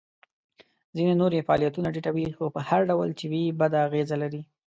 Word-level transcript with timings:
ځینې 0.95 1.13
نور 1.21 1.31
یې 1.37 1.45
فعالیتونه 1.47 1.89
ټیټوي 1.95 2.25
خو 2.37 2.45
په 2.55 2.59
هر 2.69 2.81
ډول 2.89 3.09
چې 3.19 3.25
وي 3.31 3.43
بده 3.59 3.77
اغیزه 3.87 4.15
لري. 4.23 4.41